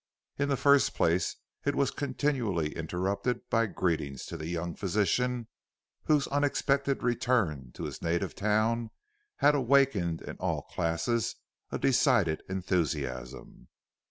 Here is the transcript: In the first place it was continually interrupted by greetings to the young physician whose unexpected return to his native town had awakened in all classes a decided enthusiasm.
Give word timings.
In 0.39 0.49
the 0.49 0.57
first 0.57 0.95
place 0.95 1.35
it 1.63 1.75
was 1.75 1.91
continually 1.91 2.75
interrupted 2.75 3.47
by 3.51 3.67
greetings 3.67 4.25
to 4.25 4.35
the 4.35 4.47
young 4.47 4.73
physician 4.73 5.47
whose 6.05 6.25
unexpected 6.29 7.03
return 7.03 7.71
to 7.73 7.83
his 7.83 8.01
native 8.01 8.33
town 8.33 8.89
had 9.35 9.53
awakened 9.53 10.23
in 10.23 10.37
all 10.37 10.63
classes 10.63 11.35
a 11.69 11.77
decided 11.77 12.41
enthusiasm. 12.49 13.67